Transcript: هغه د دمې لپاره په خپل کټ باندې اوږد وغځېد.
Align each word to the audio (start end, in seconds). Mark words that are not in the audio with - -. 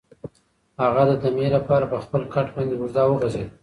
هغه 0.81 1.03
د 1.09 1.11
دمې 1.23 1.47
لپاره 1.55 1.85
په 1.91 1.97
خپل 2.03 2.21
کټ 2.33 2.47
باندې 2.55 2.73
اوږد 2.77 2.97
وغځېد. 3.09 3.49